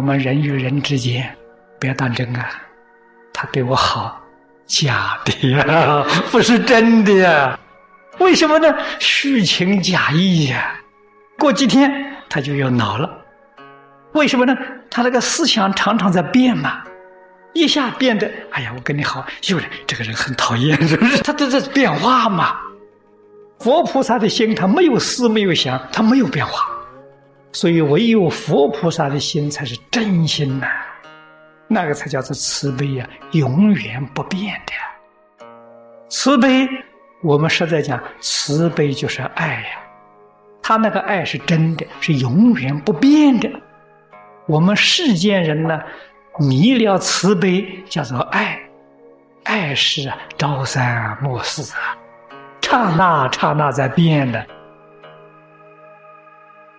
[0.00, 1.30] 我们人与人之间
[1.78, 2.48] 不要当真啊，
[3.34, 4.18] 他对我好，
[4.64, 6.02] 假的呀，
[6.32, 7.58] 不是真的呀。
[8.18, 8.74] 为什么呢？
[8.98, 10.74] 虚情假意呀。
[11.38, 11.92] 过几天
[12.30, 13.10] 他就要恼了，
[14.14, 14.56] 为什么呢？
[14.90, 16.82] 他那个思想常常在变嘛，
[17.52, 21.22] 一下变得，哎呀，我跟你好，有人这个人很讨厌， 是不是？
[21.22, 22.56] 他都在变化嘛。
[23.58, 26.66] 佛菩萨的心，他没有思，没有想，他没有变化，
[27.52, 30.66] 所以唯有佛菩萨的心才是真心呐，
[31.66, 34.72] 那个才叫做慈悲呀，永远不变的。
[36.08, 36.68] 慈悲，
[37.22, 39.80] 我们实在讲，慈悲就是爱呀，
[40.62, 43.50] 他那个爱是真的，是永远不变的。
[44.46, 45.80] 我们世间人呢，
[46.38, 48.58] 迷了慈悲，叫做爱，
[49.44, 51.96] 爱是朝三暮四啊。
[52.62, 54.46] 刹那刹那在变的，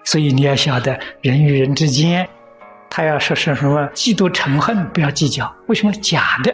[0.04, 2.28] 所以你要晓得，人与人之间，
[2.90, 5.54] 他要说是什么嫉妒仇恨，不要计较。
[5.68, 6.54] 为什么假的？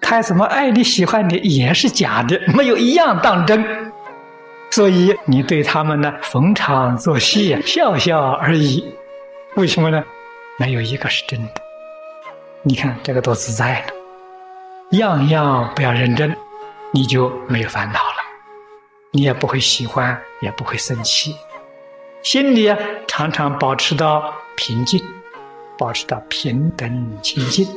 [0.00, 3.64] 他怎么爱你喜欢你也是假的，没有一样当真。
[4.70, 8.84] 所以你对他们呢，逢场作戏，笑笑而已。
[9.56, 10.02] 为什么呢？
[10.58, 11.52] 没有一个是真的。
[12.62, 16.36] 你看这个多自在呢，样样不要认真，
[16.92, 18.24] 你就没有烦恼了。
[19.12, 21.36] 你也不会喜欢，也不会生气，
[22.24, 24.98] 心里啊常常保持到平静，
[25.76, 27.68] 保持到平等清净，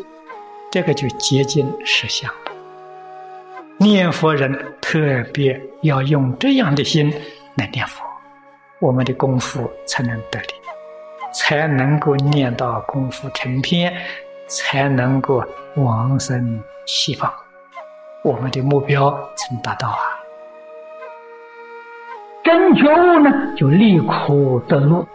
[0.71, 2.51] 这个就接近实相了。
[3.77, 7.13] 念佛人特别要用这样的心
[7.55, 8.05] 来念佛，
[8.79, 10.53] 我们的功夫才能得力，
[11.33, 13.93] 才能够念到功夫成片，
[14.47, 15.43] 才能够
[15.75, 17.29] 往生西方，
[18.23, 20.16] 我们的目标才能达到啊。
[22.47, 25.05] 真觉悟呢，就离苦得乐。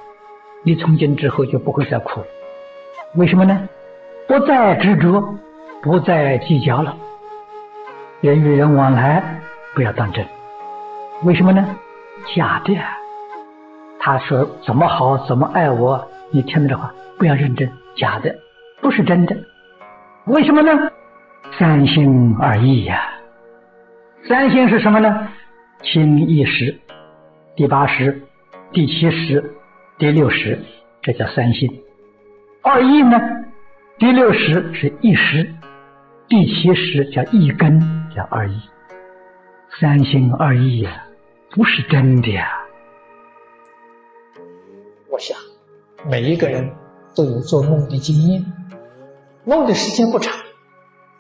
[0.65, 2.27] 你从今之后就不会再苦了，
[3.15, 3.59] 为什么呢？
[4.29, 5.35] 不再执着，
[5.83, 6.95] 不再计较了。
[8.21, 9.25] 人与人往来
[9.75, 10.23] 不要当真，
[11.23, 11.67] 为什么呢？
[12.37, 12.77] 假的。
[13.99, 17.67] 他说怎么好，怎么爱我，你听他的话，不要认真，
[17.97, 18.37] 假的，
[18.83, 19.35] 不是真的。
[20.27, 20.71] 为什么呢？
[21.59, 23.01] 三心二意呀。
[24.29, 25.29] 三心是什么呢？
[25.83, 26.79] 心一时。
[27.55, 28.23] 第八识、
[28.73, 29.55] 第七识、
[29.99, 30.59] 第六识，
[31.03, 31.83] 这叫三心。
[32.63, 33.21] 二意呢？
[33.99, 35.55] 第六识是一识，
[36.29, 37.79] 第七识叫一根，
[38.17, 38.59] 叫二意。
[39.79, 41.05] 三心二意呀，
[41.51, 42.49] 不是真的呀。
[45.11, 45.37] 我想，
[46.09, 46.73] 每一个人
[47.15, 48.47] 都有做梦的经验，
[49.45, 50.33] 梦的时间不长，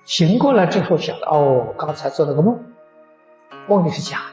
[0.04, 2.58] 醒过来之后晓得，哦，刚才做了个梦，
[3.68, 4.31] 梦里是假的。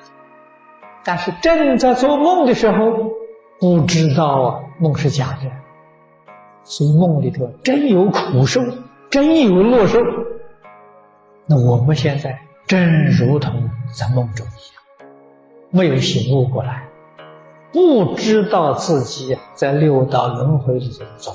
[1.03, 3.11] 但是正在做梦的时候，
[3.59, 5.49] 不知道啊梦是假的，
[6.63, 8.61] 所以梦里头真有苦受，
[9.09, 9.99] 真有乐受。
[11.45, 15.09] 那我们现在正如同在梦中一样，
[15.71, 16.87] 没有醒悟过来，
[17.73, 21.31] 不知道自己在六道轮回里头走，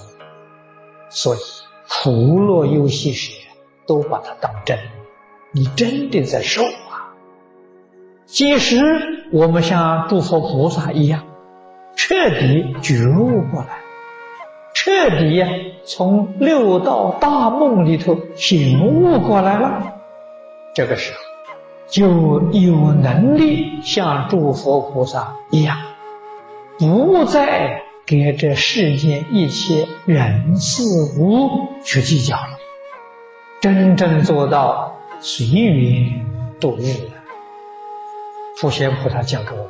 [1.09, 1.39] 所以
[1.89, 3.33] 苦乐忧喜舍
[3.87, 4.79] 都把它当真，
[5.53, 6.63] 你真的在受。
[8.27, 8.81] 即使
[9.33, 11.25] 我们像诸佛菩萨一样，
[11.95, 13.79] 彻底觉悟过来，
[14.75, 15.49] 彻底呀
[15.85, 19.93] 从六道大梦里头醒悟过来了，
[20.75, 21.19] 这个时候
[21.89, 25.77] 就有能力像诸佛菩萨一样，
[26.79, 30.83] 不再给这世间一切人事
[31.21, 32.59] 物去计较了，
[33.61, 36.27] 真正做到随缘
[36.59, 37.11] 度日。
[38.61, 39.69] 普贤菩萨讲给我，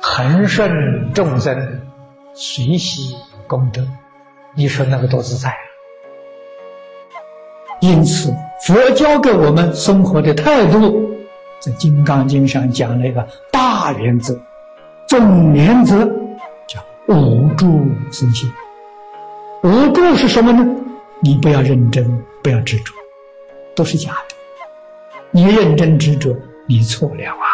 [0.00, 1.80] 恒顺众生，
[2.34, 3.16] 随喜
[3.46, 3.86] 功德。
[4.54, 5.56] 你说那个多自在啊！
[7.80, 8.34] 因此，
[8.66, 11.10] 佛教给我们生活的态度，
[11.60, 14.36] 在《金刚经》上讲了一个大原则、
[15.08, 16.04] 总原则，
[16.66, 17.66] 叫无住
[18.10, 18.52] 生心。
[19.62, 20.66] 无住是什么呢？
[21.20, 22.04] 你不要认真，
[22.42, 22.92] 不要执着，
[23.76, 24.34] 都是假的。
[25.30, 26.36] 你认真执着，
[26.66, 27.51] 你错了啊！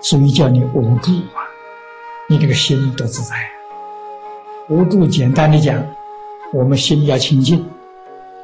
[0.00, 1.44] 所以叫你无助啊，
[2.28, 3.50] 你这个心多自在啊。
[4.68, 5.82] 无助简单的讲，
[6.52, 7.64] 我们心要清净，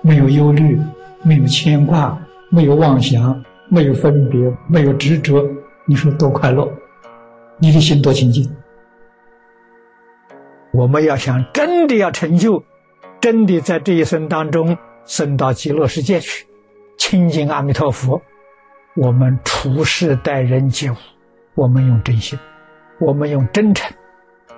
[0.03, 0.79] 没有忧虑，
[1.23, 2.19] 没有牵挂，
[2.51, 4.39] 没有妄想，没有分别，
[4.69, 5.43] 没有执着，
[5.87, 6.69] 你说多快乐？
[7.59, 8.49] 你的心多清净。
[10.73, 12.63] 我们要想真的要成就，
[13.21, 14.77] 真的在这一生当中
[15.07, 16.47] 升到极乐世界去，
[16.99, 18.21] 亲近阿弥陀佛，
[18.95, 20.97] 我们处世待人接物。
[21.57, 22.39] 我们用真心，
[23.01, 23.91] 我们用真诚，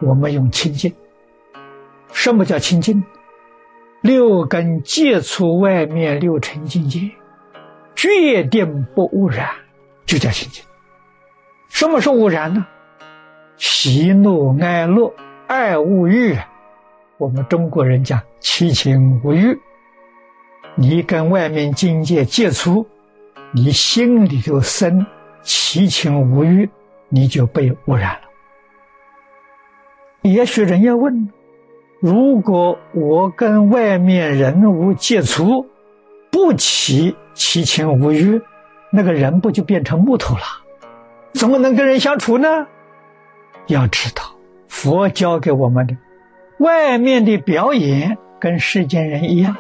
[0.01, 0.93] 我们用清净。
[2.13, 3.03] 什么叫清净？
[4.01, 7.01] 六根接触外面六尘境界，
[7.95, 9.49] 决定不污染，
[10.07, 10.65] 就叫清净。
[11.69, 12.67] 什么是污染呢？
[13.57, 15.13] 喜怒哀乐、
[15.47, 16.37] 爱恶欲，
[17.17, 19.57] 我们中国人讲七情五欲。
[20.75, 22.85] 你跟外面境界接触，
[23.53, 25.05] 你心里头生
[25.43, 26.69] 七情五欲，
[27.09, 28.29] 你就被污染了。
[30.23, 31.31] 也许人要问：
[32.01, 35.67] 如果我跟外面人物接触，
[36.31, 38.41] 不起七情五欲，
[38.93, 40.43] 那个人不就变成木头了？
[41.33, 42.67] 怎么能跟人相处呢？
[43.69, 44.23] 要知道，
[44.67, 45.97] 佛教给我们的，
[46.59, 49.57] 外面的表演跟世间人一样，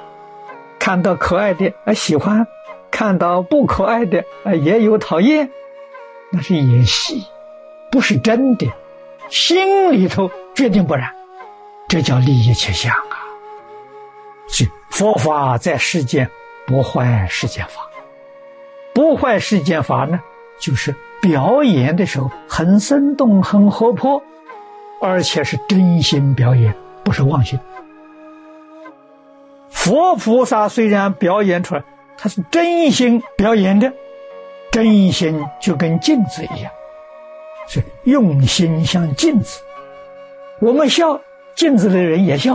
[0.78, 2.46] 看到可爱的啊喜欢，
[2.90, 5.50] 看到不可爱的啊也有讨厌，
[6.32, 7.22] 那是演戏，
[7.90, 8.66] 不是真的，
[9.28, 11.08] 心里头决定不然，
[11.88, 13.16] 这叫利益取向啊。
[14.48, 16.28] 所以佛法在世间
[16.66, 17.82] 不坏世间法，
[18.94, 20.20] 不坏世间法呢，
[20.60, 20.94] 就是。
[21.20, 24.22] 表演的时候很生动、很活泼，
[25.00, 27.58] 而且是真心表演，不是妄心。
[29.68, 31.82] 佛菩萨虽然表演出来，
[32.16, 33.92] 他是真心表演的，
[34.70, 36.70] 真心就跟镜子一样，
[37.68, 39.60] 是用心像镜子。
[40.58, 41.20] 我们笑，
[41.54, 42.54] 镜子的人也笑；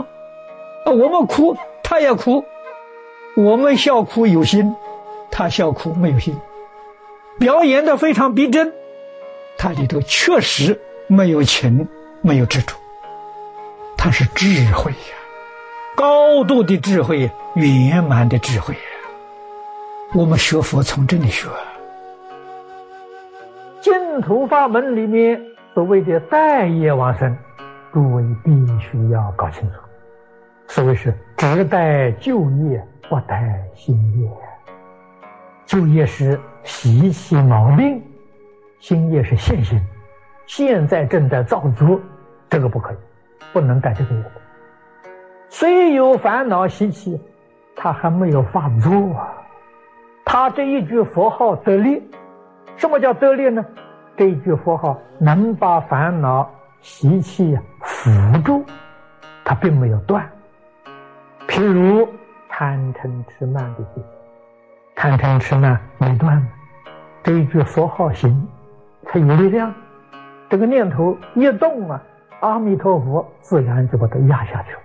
[0.85, 2.43] 啊，我们哭，他也哭。
[3.35, 4.75] 我们笑哭有心，
[5.31, 6.35] 他笑哭没有心。
[7.39, 8.73] 表演的非常逼真，
[9.57, 11.87] 它里头确实没有情，
[12.21, 12.75] 没有执着，
[13.97, 15.15] 他是智慧呀，
[15.95, 18.81] 高度的智慧，圆满的智慧呀。
[20.13, 21.47] 我们学佛从这里学，
[24.13, 25.41] 净土法门里面
[25.73, 27.35] 所谓的待业往生，
[27.91, 29.79] 诸位必须要搞清楚，
[30.67, 34.29] 所谓是只待旧业，不待新业。
[35.65, 38.03] 旧业是习气毛病，
[38.77, 39.81] 新业是现行，
[40.45, 41.99] 现在正在造作，
[42.47, 42.97] 这个不可以，
[43.51, 44.23] 不能带这个业。
[45.49, 47.19] 虽有烦恼习气，
[47.75, 49.33] 他还没有发作啊。
[50.23, 51.99] 他这一句佛号得力，
[52.77, 53.65] 什么叫得力呢？
[54.15, 56.49] 这一句佛号能把烦恼
[56.81, 58.11] 习气扶
[58.43, 58.63] 住，
[59.43, 60.23] 它并没有断。
[61.47, 62.07] 譬如
[62.47, 64.03] 贪嗔痴慢的心。
[64.95, 66.41] 贪嗔痴慢没断，
[67.23, 68.47] 这一句佛号行，
[69.05, 69.73] 它有力量。
[70.49, 72.01] 这个念头一动啊，
[72.41, 74.79] 阿弥陀佛自然就把它压下去了。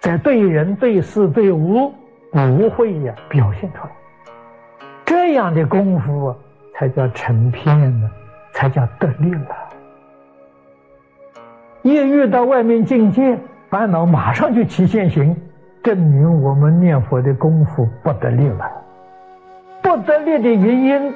[0.00, 1.90] 在对人对事对物
[2.30, 3.90] 不会呀表现出来，
[5.06, 6.36] 这样的功夫
[6.74, 8.10] 才叫成片呢，
[8.54, 9.56] 才叫得力了。
[11.82, 15.36] 一遇到外面境界烦恼，马上就起现行，
[15.82, 18.70] 证明我们念佛的功夫不得力了。
[19.82, 21.10] 不得力的原因，《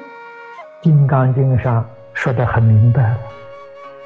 [0.81, 1.83] 金刚经》上
[2.13, 3.17] 说的很明白了，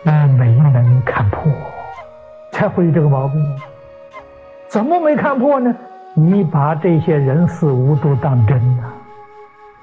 [0.04, 1.52] 你没能看破，
[2.52, 3.36] 才会有这个毛病。
[4.68, 5.76] 怎么没看破呢？
[6.16, 8.93] 你把这些人事物都当真了，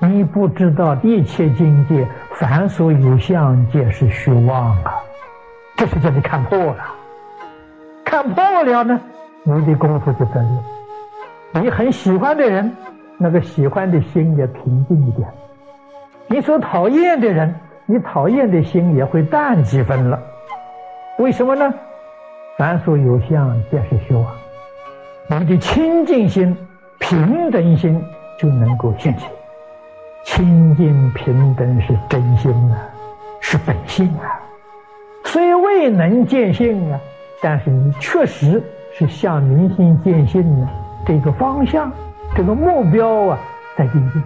[0.01, 4.95] 你不知道一切境界凡所有相，皆是虚妄啊！
[5.77, 6.77] 这是叫你看破了，
[8.05, 9.01] 看破了呢，
[9.45, 10.65] 你的功夫就得了。
[11.53, 12.75] 你很喜欢的人。
[13.23, 15.29] 那个喜欢的心也平静一点，
[16.27, 17.55] 你所讨厌的人，
[17.85, 20.19] 你讨厌的心也会淡几分了。
[21.19, 21.71] 为什么呢？
[22.57, 24.25] 凡所有相，皆是虚妄。
[25.29, 26.57] 我们的清净心、
[26.99, 28.03] 平等心
[28.39, 29.27] 就能够现起。
[30.25, 32.89] 清净平等是真心啊，
[33.41, 34.41] 是本性啊。
[35.25, 37.01] 虽未能见性啊，
[37.41, 38.63] 但是你确实
[38.97, 40.69] 是向明心见性的
[41.07, 41.91] 这个方向。
[42.37, 43.39] 这个目标啊，
[43.77, 44.23] 在进进，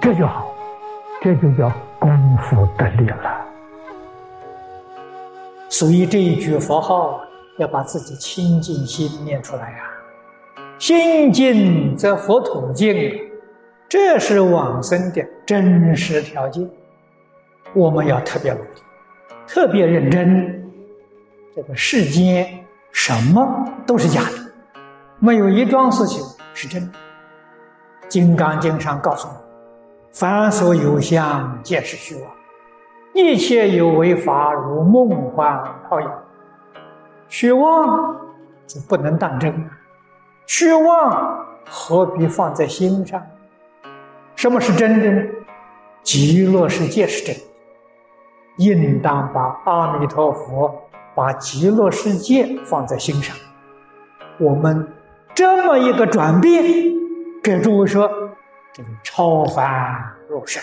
[0.00, 0.52] 这就好，
[1.22, 3.40] 这就叫功夫得力了。
[5.68, 7.20] 所以这一句佛号
[7.56, 9.78] 要把自己清净心念出来呀，
[10.78, 13.18] 心净则佛土净，
[13.92, 16.66] 这是往生的真实条件。
[17.74, 18.68] 我们要特别努力，
[19.46, 20.66] 特别认真。
[21.54, 23.46] 这个世间什么
[23.86, 24.80] 都是假的，
[25.18, 26.88] 没有一桩事情是真的。
[28.08, 29.34] 《金刚经》上告诉我
[30.10, 32.30] ：“凡所有相，皆是虚妄；
[33.12, 36.08] 一切有为法，如梦幻泡影。
[37.28, 38.16] 虚妄
[38.66, 39.54] 就不能当真，
[40.46, 43.22] 虚妄何必放在心上？
[44.42, 45.22] 什么是真的呢？
[46.02, 47.42] 极乐世界是真的，
[48.56, 50.82] 应当把阿弥陀佛、
[51.14, 53.36] 把极乐世界放在心上。
[54.40, 54.92] 我们
[55.32, 56.64] 这么一个转变，
[57.40, 58.10] 给诸位说，
[58.72, 60.60] 这个超凡入圣。